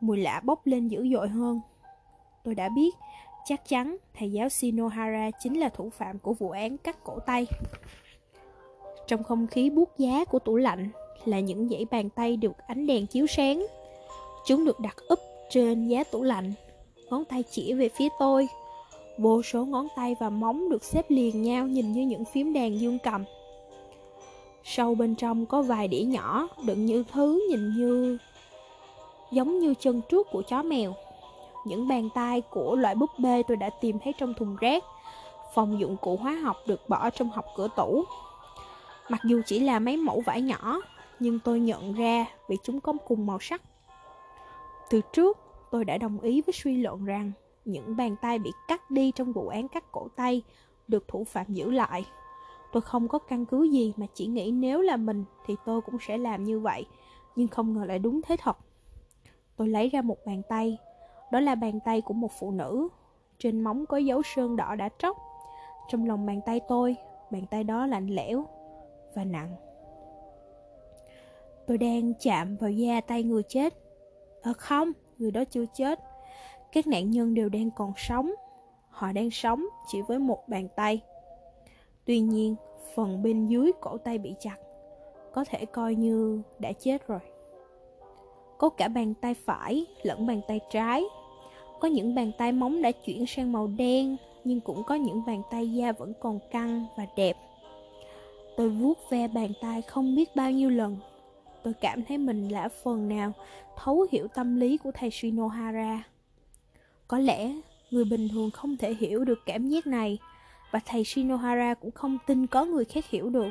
Mùi 0.00 0.18
lạ 0.18 0.40
bốc 0.44 0.66
lên 0.66 0.88
dữ 0.88 1.08
dội 1.12 1.28
hơn. 1.28 1.60
Tôi 2.44 2.54
đã 2.54 2.68
biết, 2.68 2.94
chắc 3.44 3.68
chắn 3.68 3.96
thầy 4.14 4.32
giáo 4.32 4.48
Shinohara 4.48 5.30
chính 5.42 5.60
là 5.60 5.68
thủ 5.68 5.90
phạm 5.90 6.18
của 6.18 6.32
vụ 6.32 6.50
án 6.50 6.78
cắt 6.78 7.04
cổ 7.04 7.18
tay. 7.26 7.46
Trong 9.06 9.22
không 9.22 9.46
khí 9.46 9.70
buốt 9.70 9.98
giá 9.98 10.24
của 10.24 10.38
tủ 10.38 10.56
lạnh 10.56 10.88
là 11.24 11.40
những 11.40 11.68
dãy 11.68 11.86
bàn 11.90 12.10
tay 12.10 12.36
được 12.36 12.52
ánh 12.66 12.86
đèn 12.86 13.06
chiếu 13.06 13.26
sáng. 13.26 13.66
Chúng 14.46 14.64
được 14.64 14.80
đặt 14.80 14.96
úp 15.08 15.18
trên 15.50 15.88
giá 15.88 16.04
tủ 16.04 16.22
lạnh, 16.22 16.52
ngón 17.10 17.24
tay 17.24 17.44
chỉ 17.50 17.72
về 17.72 17.88
phía 17.88 18.08
tôi. 18.18 18.48
Vô 19.18 19.42
số 19.42 19.64
ngón 19.64 19.88
tay 19.96 20.16
và 20.20 20.30
móng 20.30 20.68
được 20.68 20.84
xếp 20.84 21.06
liền 21.08 21.42
nhau 21.42 21.66
nhìn 21.66 21.92
như 21.92 22.02
những 22.02 22.24
phím 22.24 22.52
đàn 22.52 22.80
dương 22.80 22.98
cầm. 22.98 23.24
Sâu 24.64 24.94
bên 24.94 25.14
trong 25.14 25.46
có 25.46 25.62
vài 25.62 25.88
đĩa 25.88 26.02
nhỏ 26.02 26.48
đựng 26.66 26.86
như 26.86 27.04
thứ 27.12 27.46
nhìn 27.50 27.70
như 27.76 28.18
giống 29.32 29.58
như 29.58 29.74
chân 29.80 30.00
trước 30.08 30.26
của 30.30 30.42
chó 30.42 30.62
mèo. 30.62 30.94
Những 31.64 31.88
bàn 31.88 32.08
tay 32.14 32.40
của 32.40 32.76
loại 32.76 32.94
búp 32.94 33.10
bê 33.18 33.42
tôi 33.42 33.56
đã 33.56 33.70
tìm 33.70 33.98
thấy 33.98 34.14
trong 34.18 34.34
thùng 34.34 34.56
rác. 34.56 34.84
Phòng 35.54 35.80
dụng 35.80 35.96
cụ 35.96 36.16
hóa 36.16 36.32
học 36.32 36.56
được 36.66 36.88
bỏ 36.88 37.10
trong 37.10 37.30
hộc 37.30 37.44
cửa 37.56 37.68
tủ. 37.76 38.04
Mặc 39.08 39.20
dù 39.24 39.40
chỉ 39.46 39.60
là 39.60 39.78
mấy 39.78 39.96
mẫu 39.96 40.22
vải 40.26 40.42
nhỏ, 40.42 40.80
nhưng 41.20 41.38
tôi 41.38 41.60
nhận 41.60 41.94
ra 41.94 42.26
vì 42.48 42.56
chúng 42.62 42.80
có 42.80 42.92
cùng 43.08 43.26
màu 43.26 43.38
sắc. 43.40 43.62
Từ 44.90 45.00
trước, 45.12 45.38
tôi 45.70 45.84
đã 45.84 45.98
đồng 45.98 46.20
ý 46.20 46.42
với 46.46 46.52
suy 46.52 46.76
luận 46.76 47.04
rằng 47.04 47.32
những 47.64 47.96
bàn 47.96 48.16
tay 48.22 48.38
bị 48.38 48.52
cắt 48.68 48.90
đi 48.90 49.12
trong 49.12 49.32
vụ 49.32 49.48
án 49.48 49.68
cắt 49.68 49.92
cổ 49.92 50.08
tay 50.16 50.42
được 50.88 51.08
thủ 51.08 51.24
phạm 51.24 51.46
giữ 51.48 51.70
lại. 51.70 52.06
Tôi 52.72 52.82
không 52.82 53.08
có 53.08 53.18
căn 53.18 53.46
cứ 53.46 53.62
gì 53.64 53.92
mà 53.96 54.06
chỉ 54.14 54.26
nghĩ 54.26 54.50
nếu 54.50 54.80
là 54.80 54.96
mình 54.96 55.24
thì 55.46 55.56
tôi 55.64 55.80
cũng 55.80 55.96
sẽ 56.00 56.18
làm 56.18 56.44
như 56.44 56.60
vậy, 56.60 56.86
nhưng 57.36 57.48
không 57.48 57.74
ngờ 57.74 57.84
lại 57.84 57.98
đúng 57.98 58.20
thế 58.22 58.36
thật. 58.36 58.56
Tôi 59.56 59.68
lấy 59.68 59.88
ra 59.88 60.02
một 60.02 60.16
bàn 60.26 60.42
tay, 60.48 60.78
đó 61.32 61.40
là 61.40 61.54
bàn 61.54 61.80
tay 61.80 62.00
của 62.00 62.14
một 62.14 62.32
phụ 62.38 62.50
nữ. 62.50 62.88
Trên 63.38 63.60
móng 63.60 63.86
có 63.86 63.96
dấu 63.96 64.22
sơn 64.22 64.56
đỏ 64.56 64.74
đã 64.74 64.88
tróc. 64.98 65.16
Trong 65.88 66.06
lòng 66.06 66.26
bàn 66.26 66.40
tay 66.46 66.60
tôi, 66.68 66.96
bàn 67.30 67.46
tay 67.50 67.64
đó 67.64 67.86
lạnh 67.86 68.06
lẽo 68.06 68.44
và 69.14 69.24
nặng. 69.24 69.56
Tôi 71.66 71.78
đang 71.78 72.12
chạm 72.20 72.56
vào 72.56 72.70
da 72.70 73.00
tay 73.00 73.22
người 73.22 73.42
chết. 73.42 73.74
Ờ 74.42 74.52
không, 74.52 74.92
người 75.18 75.30
đó 75.30 75.44
chưa 75.44 75.64
chết. 75.74 76.00
Các 76.72 76.86
nạn 76.86 77.10
nhân 77.10 77.34
đều 77.34 77.48
đang 77.48 77.70
còn 77.70 77.92
sống. 77.96 78.32
Họ 78.90 79.12
đang 79.12 79.30
sống 79.30 79.64
chỉ 79.86 80.02
với 80.02 80.18
một 80.18 80.48
bàn 80.48 80.68
tay. 80.76 81.00
Tuy 82.04 82.20
nhiên, 82.20 82.56
phần 82.94 83.22
bên 83.22 83.46
dưới 83.46 83.72
cổ 83.80 83.98
tay 83.98 84.18
bị 84.18 84.34
chặt, 84.40 84.56
có 85.32 85.44
thể 85.44 85.64
coi 85.66 85.94
như 85.94 86.42
đã 86.58 86.72
chết 86.72 87.06
rồi. 87.06 87.20
Có 88.58 88.68
cả 88.68 88.88
bàn 88.88 89.14
tay 89.14 89.34
phải 89.34 89.86
lẫn 90.02 90.26
bàn 90.26 90.40
tay 90.48 90.60
trái. 90.70 91.04
Có 91.80 91.88
những 91.88 92.14
bàn 92.14 92.32
tay 92.38 92.52
móng 92.52 92.82
đã 92.82 92.92
chuyển 92.92 93.26
sang 93.26 93.52
màu 93.52 93.66
đen, 93.66 94.16
nhưng 94.44 94.60
cũng 94.60 94.84
có 94.84 94.94
những 94.94 95.22
bàn 95.26 95.42
tay 95.50 95.72
da 95.72 95.92
vẫn 95.92 96.12
còn 96.20 96.38
căng 96.50 96.86
và 96.96 97.06
đẹp. 97.16 97.36
Tôi 98.56 98.68
vuốt 98.68 99.10
ve 99.10 99.28
bàn 99.28 99.52
tay 99.60 99.82
không 99.82 100.14
biết 100.14 100.36
bao 100.36 100.50
nhiêu 100.50 100.70
lần. 100.70 100.96
Tôi 101.62 101.74
cảm 101.80 102.04
thấy 102.04 102.18
mình 102.18 102.48
đã 102.48 102.68
phần 102.68 103.08
nào 103.08 103.32
thấu 103.76 104.06
hiểu 104.12 104.28
tâm 104.28 104.60
lý 104.60 104.76
của 104.76 104.90
thầy 104.94 105.10
Shinohara. 105.10 106.02
Có 107.08 107.18
lẽ 107.18 107.52
người 107.90 108.04
bình 108.04 108.28
thường 108.28 108.50
không 108.50 108.76
thể 108.76 108.94
hiểu 108.94 109.24
được 109.24 109.38
cảm 109.46 109.68
giác 109.68 109.86
này 109.86 110.18
và 110.70 110.80
thầy 110.86 111.04
Shinohara 111.04 111.74
cũng 111.74 111.90
không 111.90 112.18
tin 112.26 112.46
có 112.46 112.64
người 112.64 112.84
khác 112.84 113.10
hiểu 113.10 113.30
được. 113.30 113.50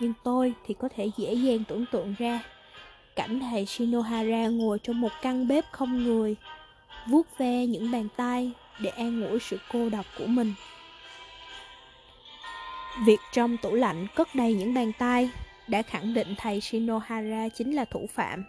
Nhưng 0.00 0.12
tôi 0.24 0.54
thì 0.66 0.74
có 0.74 0.88
thể 0.88 1.10
dễ 1.16 1.34
dàng 1.34 1.64
tưởng 1.68 1.84
tượng 1.92 2.14
ra 2.18 2.42
cảnh 3.16 3.40
thầy 3.40 3.66
Shinohara 3.66 4.48
ngồi 4.48 4.78
trong 4.78 5.00
một 5.00 5.12
căn 5.22 5.48
bếp 5.48 5.64
không 5.72 6.04
người, 6.04 6.36
vuốt 7.06 7.38
ve 7.38 7.66
những 7.66 7.92
bàn 7.92 8.08
tay 8.16 8.52
để 8.80 8.90
an 8.90 9.22
ủi 9.28 9.38
sự 9.40 9.58
cô 9.72 9.88
độc 9.88 10.06
của 10.18 10.26
mình. 10.26 10.54
Việc 13.06 13.18
trong 13.32 13.56
tủ 13.62 13.74
lạnh 13.74 14.06
cất 14.14 14.28
đầy 14.34 14.54
những 14.54 14.74
bàn 14.74 14.92
tay 14.98 15.30
đã 15.68 15.82
khẳng 15.82 16.14
định 16.14 16.34
thầy 16.38 16.60
Shinohara 16.60 17.48
chính 17.48 17.72
là 17.72 17.84
thủ 17.84 18.06
phạm. 18.14 18.44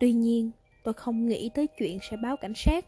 Tuy 0.00 0.12
nhiên, 0.12 0.50
tôi 0.82 0.94
không 0.94 1.28
nghĩ 1.28 1.50
tới 1.54 1.66
chuyện 1.66 1.98
sẽ 2.10 2.16
báo 2.16 2.36
cảnh 2.36 2.54
sát. 2.56 2.84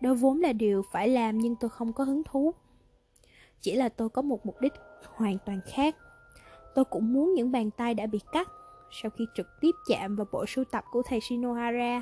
Đó 0.00 0.14
vốn 0.14 0.40
là 0.40 0.52
điều 0.52 0.82
phải 0.92 1.08
làm 1.08 1.38
nhưng 1.38 1.56
tôi 1.60 1.70
không 1.70 1.92
có 1.92 2.04
hứng 2.04 2.22
thú. 2.24 2.54
Chỉ 3.60 3.72
là 3.72 3.88
tôi 3.88 4.08
có 4.08 4.22
một 4.22 4.46
mục 4.46 4.60
đích 4.60 4.72
hoàn 5.14 5.38
toàn 5.46 5.60
khác. 5.74 5.96
Tôi 6.74 6.84
cũng 6.84 7.12
muốn 7.12 7.34
những 7.34 7.52
bàn 7.52 7.70
tay 7.70 7.94
đã 7.94 8.06
bị 8.06 8.18
cắt 8.32 8.48
sau 9.02 9.10
khi 9.10 9.26
trực 9.34 9.46
tiếp 9.60 9.70
chạm 9.88 10.16
vào 10.16 10.26
bộ 10.32 10.46
sưu 10.46 10.64
tập 10.64 10.84
của 10.90 11.02
thầy 11.02 11.20
Shinohara. 11.20 12.00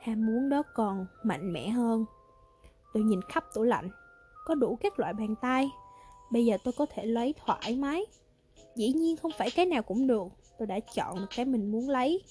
Ham 0.00 0.26
muốn 0.26 0.48
đó 0.48 0.62
còn 0.74 1.06
mạnh 1.22 1.52
mẽ 1.52 1.68
hơn. 1.68 2.04
Tôi 2.94 3.02
nhìn 3.02 3.20
khắp 3.28 3.44
tủ 3.54 3.62
lạnh, 3.62 3.90
có 4.44 4.54
đủ 4.54 4.78
các 4.80 4.98
loại 4.98 5.12
bàn 5.12 5.34
tay. 5.42 5.70
Bây 6.30 6.46
giờ 6.46 6.58
tôi 6.64 6.74
có 6.78 6.86
thể 6.86 7.06
lấy 7.06 7.34
thoải 7.46 7.76
mái. 7.76 8.06
Dĩ 8.76 8.92
nhiên 8.92 9.16
không 9.16 9.32
phải 9.38 9.50
cái 9.50 9.66
nào 9.66 9.82
cũng 9.82 10.06
được, 10.06 10.26
tôi 10.58 10.66
đã 10.66 10.80
chọn 10.80 11.18
được 11.18 11.26
cái 11.36 11.44
mình 11.44 11.72
muốn 11.72 11.88
lấy. 11.88 12.22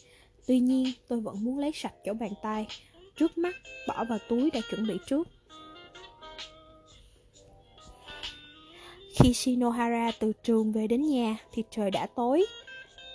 Tuy 0.47 0.59
nhiên, 0.59 0.87
tôi 1.07 1.19
vẫn 1.19 1.43
muốn 1.43 1.59
lấy 1.59 1.71
sạch 1.75 1.93
chỗ 2.05 2.13
bàn 2.13 2.31
tay, 2.41 2.67
trước 3.15 3.37
mắt 3.37 3.55
bỏ 3.87 4.05
vào 4.09 4.17
túi 4.29 4.51
đã 4.51 4.59
chuẩn 4.69 4.87
bị 4.87 4.97
trước. 5.07 5.27
Khi 9.15 9.33
Shinohara 9.33 10.11
từ 10.19 10.33
trường 10.43 10.71
về 10.71 10.87
đến 10.87 11.01
nhà 11.01 11.37
thì 11.51 11.63
trời 11.71 11.91
đã 11.91 12.07
tối. 12.15 12.45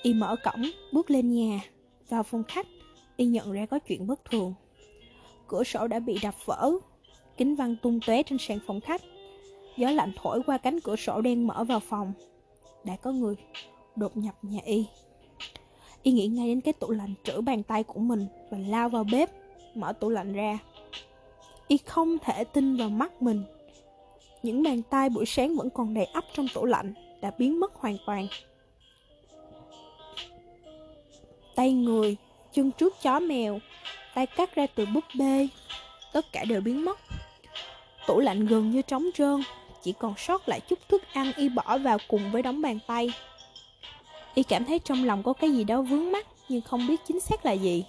Y 0.02 0.14
mở 0.14 0.36
cổng, 0.44 0.62
bước 0.92 1.10
lên 1.10 1.32
nhà. 1.32 1.60
Vào 2.08 2.22
phòng 2.22 2.44
khách, 2.44 2.66
Y 3.16 3.26
nhận 3.26 3.52
ra 3.52 3.66
có 3.66 3.78
chuyện 3.78 4.06
bất 4.06 4.24
thường. 4.24 4.54
Cửa 5.48 5.64
sổ 5.64 5.86
đã 5.86 5.98
bị 5.98 6.18
đập 6.22 6.34
vỡ, 6.44 6.70
kính 7.36 7.54
văng 7.54 7.76
tung 7.76 8.00
tóe 8.06 8.22
trên 8.22 8.38
sàn 8.38 8.58
phòng 8.66 8.80
khách. 8.80 9.02
Gió 9.76 9.90
lạnh 9.90 10.12
thổi 10.22 10.42
qua 10.46 10.58
cánh 10.58 10.80
cửa 10.80 10.96
sổ 10.96 11.20
đen 11.20 11.46
mở 11.46 11.64
vào 11.64 11.80
phòng. 11.80 12.12
Đã 12.84 12.96
có 12.96 13.12
người 13.12 13.34
đột 13.96 14.16
nhập 14.16 14.34
nhà 14.42 14.60
Y. 14.64 14.86
Y 16.02 16.12
nghĩ 16.12 16.26
ngay 16.26 16.48
đến 16.48 16.60
cái 16.60 16.72
tủ 16.72 16.90
lạnh 16.90 17.14
trữ 17.24 17.40
bàn 17.40 17.62
tay 17.62 17.82
của 17.82 18.00
mình 18.00 18.26
và 18.50 18.58
lao 18.58 18.88
vào 18.88 19.04
bếp, 19.12 19.30
mở 19.74 19.92
tủ 19.92 20.08
lạnh 20.08 20.32
ra. 20.32 20.58
Y 21.68 21.76
không 21.76 22.18
thể 22.18 22.44
tin 22.44 22.76
vào 22.76 22.88
mắt 22.88 23.22
mình. 23.22 23.42
Những 24.42 24.62
bàn 24.62 24.82
tay 24.90 25.08
buổi 25.08 25.26
sáng 25.26 25.56
vẫn 25.56 25.70
còn 25.70 25.94
đầy 25.94 26.04
ắp 26.04 26.24
trong 26.34 26.46
tủ 26.54 26.64
lạnh 26.64 26.94
đã 27.20 27.32
biến 27.38 27.60
mất 27.60 27.74
hoàn 27.74 27.96
toàn. 28.06 28.26
Tay 31.54 31.72
người, 31.72 32.16
chân 32.52 32.70
trước 32.70 32.94
chó 33.02 33.20
mèo, 33.20 33.58
tay 34.14 34.26
cắt 34.26 34.54
ra 34.54 34.66
từ 34.74 34.86
búp 34.94 35.04
bê, 35.18 35.48
tất 36.12 36.32
cả 36.32 36.44
đều 36.44 36.60
biến 36.60 36.84
mất. 36.84 36.98
Tủ 38.06 38.20
lạnh 38.20 38.46
gần 38.46 38.70
như 38.70 38.82
trống 38.82 39.04
trơn, 39.14 39.42
chỉ 39.82 39.92
còn 39.92 40.14
sót 40.16 40.48
lại 40.48 40.60
chút 40.60 40.78
thức 40.88 41.02
ăn 41.12 41.32
y 41.36 41.48
bỏ 41.48 41.78
vào 41.78 41.98
cùng 42.08 42.32
với 42.32 42.42
đống 42.42 42.62
bàn 42.62 42.78
tay. 42.86 43.12
Y 44.34 44.42
cảm 44.42 44.64
thấy 44.64 44.78
trong 44.78 45.04
lòng 45.04 45.22
có 45.22 45.32
cái 45.32 45.50
gì 45.50 45.64
đó 45.64 45.82
vướng 45.82 46.12
mắt 46.12 46.26
nhưng 46.48 46.60
không 46.60 46.86
biết 46.88 47.00
chính 47.06 47.20
xác 47.20 47.46
là 47.46 47.52
gì. 47.52 47.84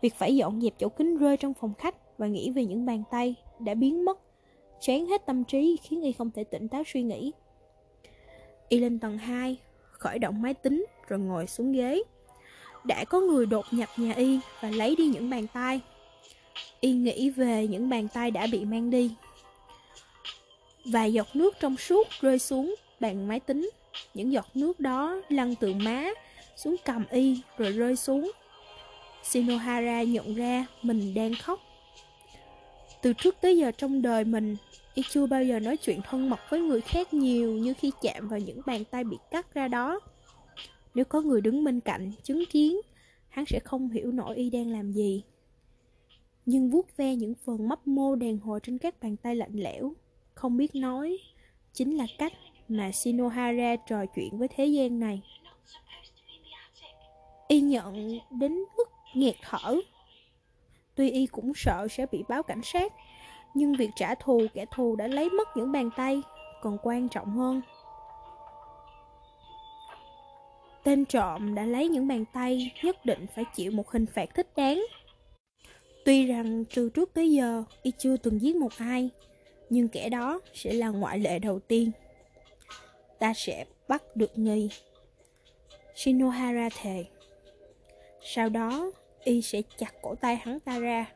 Việc 0.00 0.14
phải 0.14 0.36
dọn 0.36 0.60
dẹp 0.60 0.72
chỗ 0.78 0.88
kính 0.88 1.16
rơi 1.18 1.36
trong 1.36 1.54
phòng 1.54 1.74
khách 1.78 2.18
và 2.18 2.26
nghĩ 2.26 2.50
về 2.50 2.64
những 2.64 2.86
bàn 2.86 3.02
tay 3.10 3.34
đã 3.58 3.74
biến 3.74 4.04
mất, 4.04 4.18
chán 4.80 5.06
hết 5.06 5.26
tâm 5.26 5.44
trí 5.44 5.76
khiến 5.82 6.02
Y 6.02 6.12
không 6.12 6.30
thể 6.30 6.44
tỉnh 6.44 6.68
táo 6.68 6.82
suy 6.86 7.02
nghĩ. 7.02 7.32
Y 8.68 8.78
lên 8.78 8.98
tầng 8.98 9.18
2, 9.18 9.56
khởi 9.82 10.18
động 10.18 10.42
máy 10.42 10.54
tính 10.54 10.86
rồi 11.08 11.18
ngồi 11.18 11.46
xuống 11.46 11.72
ghế. 11.72 12.02
Đã 12.84 13.04
có 13.04 13.20
người 13.20 13.46
đột 13.46 13.66
nhập 13.70 13.88
nhà 13.96 14.12
Y 14.12 14.38
và 14.60 14.70
lấy 14.70 14.96
đi 14.96 15.06
những 15.06 15.30
bàn 15.30 15.46
tay. 15.46 15.80
Y 16.80 16.92
nghĩ 16.92 17.30
về 17.30 17.66
những 17.66 17.88
bàn 17.88 18.08
tay 18.08 18.30
đã 18.30 18.46
bị 18.52 18.64
mang 18.64 18.90
đi. 18.90 19.10
Vài 20.84 21.12
giọt 21.12 21.28
nước 21.34 21.54
trong 21.60 21.76
suốt 21.76 22.08
rơi 22.20 22.38
xuống 22.38 22.74
bàn 23.00 23.28
máy 23.28 23.40
tính 23.40 23.70
những 24.14 24.32
giọt 24.32 24.46
nước 24.54 24.80
đó 24.80 25.20
lăn 25.28 25.54
từ 25.54 25.74
má 25.74 26.08
xuống 26.56 26.76
cầm 26.84 27.04
y 27.10 27.40
rồi 27.58 27.72
rơi 27.72 27.96
xuống. 27.96 28.32
Shinohara 29.22 30.02
nhận 30.02 30.34
ra 30.34 30.66
mình 30.82 31.14
đang 31.14 31.34
khóc. 31.34 31.60
Từ 33.02 33.12
trước 33.12 33.36
tới 33.40 33.58
giờ 33.58 33.70
trong 33.70 34.02
đời 34.02 34.24
mình, 34.24 34.56
y 34.94 35.02
chưa 35.10 35.26
bao 35.26 35.44
giờ 35.44 35.60
nói 35.60 35.76
chuyện 35.76 36.00
thân 36.10 36.30
mật 36.30 36.40
với 36.50 36.60
người 36.60 36.80
khác 36.80 37.14
nhiều 37.14 37.52
như 37.52 37.74
khi 37.74 37.92
chạm 38.02 38.28
vào 38.28 38.38
những 38.38 38.60
bàn 38.66 38.84
tay 38.84 39.04
bị 39.04 39.16
cắt 39.30 39.54
ra 39.54 39.68
đó. 39.68 40.00
Nếu 40.94 41.04
có 41.04 41.20
người 41.20 41.40
đứng 41.40 41.64
bên 41.64 41.80
cạnh, 41.80 42.12
chứng 42.22 42.44
kiến, 42.50 42.76
hắn 43.28 43.44
sẽ 43.46 43.60
không 43.64 43.90
hiểu 43.90 44.12
nổi 44.12 44.36
y 44.36 44.50
đang 44.50 44.70
làm 44.70 44.92
gì. 44.92 45.22
Nhưng 46.46 46.70
vuốt 46.70 46.96
ve 46.96 47.14
những 47.14 47.34
phần 47.44 47.68
mấp 47.68 47.86
mô 47.86 48.14
đèn 48.16 48.38
hồi 48.38 48.60
trên 48.62 48.78
các 48.78 49.00
bàn 49.02 49.16
tay 49.16 49.36
lạnh 49.36 49.54
lẽo, 49.54 49.92
không 50.34 50.56
biết 50.56 50.74
nói, 50.74 51.18
chính 51.72 51.96
là 51.96 52.06
cách 52.18 52.32
mà 52.68 52.92
Shinohara 52.92 53.76
trò 53.76 54.06
chuyện 54.06 54.38
với 54.38 54.48
thế 54.48 54.66
gian 54.66 55.00
này. 55.00 55.22
Y 57.48 57.60
nhận 57.60 58.18
đến 58.30 58.52
mức 58.76 58.88
nghẹt 59.14 59.34
thở. 59.42 59.76
Tuy 60.94 61.10
Y 61.10 61.26
cũng 61.26 61.52
sợ 61.56 61.88
sẽ 61.90 62.06
bị 62.12 62.24
báo 62.28 62.42
cảnh 62.42 62.60
sát, 62.64 62.92
nhưng 63.54 63.72
việc 63.72 63.90
trả 63.96 64.14
thù 64.14 64.46
kẻ 64.54 64.66
thù 64.70 64.96
đã 64.96 65.06
lấy 65.06 65.30
mất 65.30 65.48
những 65.56 65.72
bàn 65.72 65.90
tay 65.96 66.22
còn 66.62 66.78
quan 66.82 67.08
trọng 67.08 67.30
hơn. 67.30 67.60
Tên 70.84 71.04
trộm 71.04 71.54
đã 71.54 71.64
lấy 71.64 71.88
những 71.88 72.08
bàn 72.08 72.24
tay 72.32 72.72
nhất 72.82 73.04
định 73.04 73.26
phải 73.34 73.44
chịu 73.54 73.70
một 73.70 73.90
hình 73.90 74.06
phạt 74.06 74.34
thích 74.34 74.48
đáng. 74.56 74.84
Tuy 76.04 76.26
rằng 76.26 76.64
từ 76.74 76.90
trước 76.90 77.14
tới 77.14 77.32
giờ 77.32 77.64
y 77.82 77.92
chưa 77.98 78.16
từng 78.16 78.42
giết 78.42 78.56
một 78.56 78.72
ai, 78.78 79.10
nhưng 79.70 79.88
kẻ 79.88 80.08
đó 80.08 80.40
sẽ 80.54 80.72
là 80.72 80.88
ngoại 80.88 81.18
lệ 81.18 81.38
đầu 81.38 81.58
tiên 81.58 81.90
ta 83.24 83.32
sẽ 83.36 83.64
bắt 83.88 84.16
được 84.16 84.38
nghi. 84.38 84.70
Shinohara 85.94 86.68
thề. 86.82 87.04
Sau 88.22 88.48
đó, 88.48 88.90
y 89.24 89.42
sẽ 89.42 89.62
chặt 89.78 89.94
cổ 90.02 90.14
tay 90.14 90.36
hắn 90.36 90.60
ta 90.60 90.78
ra, 90.78 91.12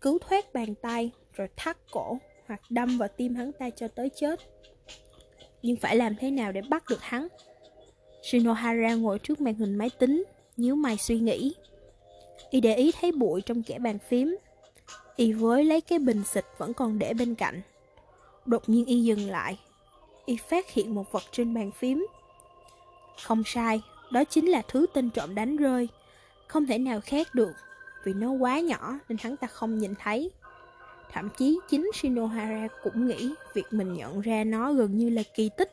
cứu 0.00 0.18
thoát 0.18 0.52
bàn 0.52 0.74
tay 0.74 1.10
rồi 1.32 1.48
thắt 1.56 1.76
cổ 1.90 2.18
hoặc 2.46 2.60
đâm 2.70 2.98
vào 2.98 3.08
tim 3.08 3.34
hắn 3.34 3.52
ta 3.52 3.70
cho 3.70 3.88
tới 3.88 4.08
chết. 4.16 4.40
Nhưng 5.62 5.76
phải 5.76 5.96
làm 5.96 6.16
thế 6.16 6.30
nào 6.30 6.52
để 6.52 6.60
bắt 6.70 6.84
được 6.88 7.00
hắn? 7.00 7.28
Shinohara 8.22 8.94
ngồi 8.94 9.18
trước 9.18 9.40
màn 9.40 9.54
hình 9.54 9.74
máy 9.74 9.90
tính, 9.98 10.24
nhíu 10.56 10.74
mày 10.74 10.96
suy 10.96 11.18
nghĩ. 11.18 11.54
Y 12.50 12.60
để 12.60 12.74
ý 12.74 12.92
thấy 13.00 13.12
bụi 13.12 13.40
trong 13.40 13.62
kẻ 13.62 13.78
bàn 13.78 13.98
phím. 14.08 14.36
Y 15.16 15.32
với 15.32 15.64
lấy 15.64 15.80
cái 15.80 15.98
bình 15.98 16.22
xịt 16.24 16.44
vẫn 16.58 16.74
còn 16.74 16.98
để 16.98 17.14
bên 17.14 17.34
cạnh. 17.34 17.60
Đột 18.46 18.68
nhiên 18.68 18.84
y 18.84 19.02
dừng 19.02 19.30
lại, 19.30 19.58
y 20.26 20.36
phát 20.36 20.70
hiện 20.70 20.94
một 20.94 21.12
vật 21.12 21.22
trên 21.32 21.54
bàn 21.54 21.70
phím. 21.70 22.06
Không 23.22 23.42
sai, 23.46 23.82
đó 24.10 24.24
chính 24.24 24.46
là 24.46 24.62
thứ 24.68 24.86
tên 24.94 25.10
trộm 25.10 25.34
đánh 25.34 25.56
rơi. 25.56 25.88
Không 26.46 26.66
thể 26.66 26.78
nào 26.78 27.00
khác 27.04 27.34
được, 27.34 27.52
vì 28.04 28.12
nó 28.12 28.30
quá 28.30 28.60
nhỏ 28.60 28.98
nên 29.08 29.18
hắn 29.20 29.36
ta 29.36 29.46
không 29.46 29.78
nhìn 29.78 29.94
thấy. 29.98 30.30
Thậm 31.12 31.28
chí 31.38 31.58
chính 31.68 31.90
Shinohara 31.94 32.68
cũng 32.82 33.06
nghĩ 33.06 33.34
việc 33.54 33.66
mình 33.70 33.94
nhận 33.94 34.20
ra 34.20 34.44
nó 34.44 34.72
gần 34.72 34.98
như 34.98 35.10
là 35.10 35.22
kỳ 35.34 35.50
tích. 35.56 35.72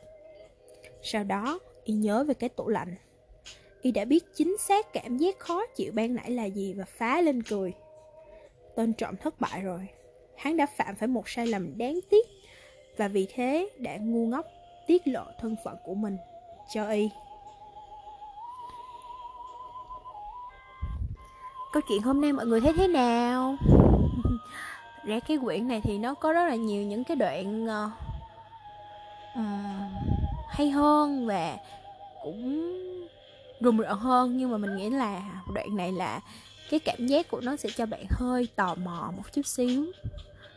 Sau 1.02 1.24
đó, 1.24 1.58
y 1.84 1.94
nhớ 1.94 2.24
về 2.24 2.34
cái 2.34 2.48
tủ 2.48 2.68
lạnh. 2.68 2.94
Y 3.82 3.92
đã 3.92 4.04
biết 4.04 4.24
chính 4.34 4.56
xác 4.58 4.92
cảm 4.92 5.16
giác 5.16 5.38
khó 5.38 5.66
chịu 5.66 5.92
ban 5.94 6.14
nãy 6.14 6.30
là 6.30 6.44
gì 6.44 6.72
và 6.72 6.84
phá 6.84 7.20
lên 7.20 7.42
cười. 7.42 7.72
Tên 8.76 8.92
trộm 8.92 9.16
thất 9.16 9.40
bại 9.40 9.62
rồi. 9.62 9.88
Hắn 10.36 10.56
đã 10.56 10.66
phạm 10.66 10.94
phải 10.94 11.08
một 11.08 11.28
sai 11.28 11.46
lầm 11.46 11.78
đáng 11.78 12.00
tiếc 12.10 12.26
và 12.96 13.08
vì 13.08 13.26
thế 13.34 13.70
đã 13.78 13.96
ngu 13.96 14.26
ngốc 14.26 14.46
tiết 14.86 15.08
lộ 15.08 15.24
thân 15.38 15.56
phận 15.64 15.76
của 15.84 15.94
mình 15.94 16.16
cho 16.74 16.88
y. 16.88 17.10
Câu 21.72 21.82
chuyện 21.88 22.02
hôm 22.02 22.20
nay 22.20 22.32
mọi 22.32 22.46
người 22.46 22.60
thấy 22.60 22.72
thế 22.76 22.88
nào? 22.88 23.56
Ra 25.04 25.20
cái 25.20 25.38
quyển 25.44 25.68
này 25.68 25.80
thì 25.84 25.98
nó 25.98 26.14
có 26.14 26.32
rất 26.32 26.48
là 26.48 26.54
nhiều 26.54 26.82
những 26.82 27.04
cái 27.04 27.16
đoạn 27.16 27.66
uh, 27.66 27.90
hay 30.50 30.70
hơn 30.70 31.26
và 31.26 31.56
cũng 32.22 32.72
rùng 33.60 33.78
rợn 33.78 33.98
hơn. 33.98 34.36
Nhưng 34.36 34.50
mà 34.50 34.58
mình 34.58 34.76
nghĩ 34.76 34.90
là 34.90 35.22
đoạn 35.54 35.76
này 35.76 35.92
là 35.92 36.20
cái 36.70 36.80
cảm 36.80 37.06
giác 37.06 37.28
của 37.30 37.40
nó 37.40 37.56
sẽ 37.56 37.68
cho 37.76 37.86
bạn 37.86 38.04
hơi 38.10 38.48
tò 38.56 38.74
mò 38.74 39.12
một 39.16 39.32
chút 39.32 39.46
xíu. 39.46 39.84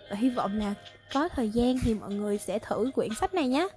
Và 0.09 0.15
hy 0.15 0.29
vọng 0.29 0.59
là 0.59 0.73
có 1.13 1.29
thời 1.29 1.49
gian 1.49 1.75
thì 1.83 1.93
mọi 1.93 2.13
người 2.13 2.37
sẽ 2.37 2.59
thử 2.59 2.91
quyển 2.95 3.09
sách 3.19 3.33
này 3.33 3.47
nhé. 3.47 3.67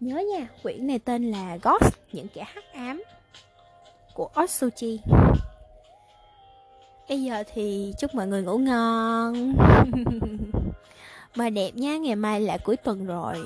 Nhớ 0.00 0.22
nha, 0.32 0.48
quyển 0.62 0.86
này 0.86 0.98
tên 0.98 1.30
là 1.30 1.58
Ghost, 1.62 1.94
những 2.12 2.28
kẻ 2.34 2.44
hắc 2.46 2.72
ám 2.72 3.02
của 4.14 4.28
Otsuchi. 4.42 5.00
Bây 7.08 7.22
giờ 7.22 7.44
thì 7.54 7.94
chúc 7.98 8.14
mọi 8.14 8.26
người 8.26 8.42
ngủ 8.42 8.58
ngon. 8.58 9.54
Mà 11.36 11.50
đẹp 11.50 11.70
nha, 11.74 11.96
ngày 11.96 12.16
mai 12.16 12.40
là 12.40 12.58
cuối 12.64 12.76
tuần 12.76 13.06
rồi. 13.06 13.36